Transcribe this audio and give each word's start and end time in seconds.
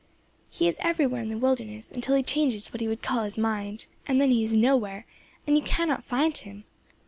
He 0.49 0.67
is 0.67 0.77
everywhere 0.79 1.21
in 1.21 1.29
the 1.29 1.37
wilderness, 1.37 1.91
until 1.91 2.15
he 2.15 2.23
changes 2.23 2.73
what 2.73 2.81
he 2.81 2.87
would 2.87 3.03
call 3.03 3.23
his 3.23 3.37
mind; 3.37 3.85
and 4.07 4.19
then 4.19 4.31
he 4.31 4.41
is 4.41 4.55
nowhere, 4.55 5.05
and 5.45 5.55
you 5.55 5.61
cannot 5.61 6.03
find 6.03 6.35
him. 6.39 6.63